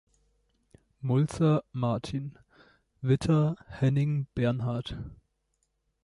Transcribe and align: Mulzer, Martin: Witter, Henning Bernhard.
Mulzer, 1.01 1.61
Martin: 1.73 2.39
Witter, 3.03 3.55
Henning 3.69 4.25
Bernhard. 4.33 4.97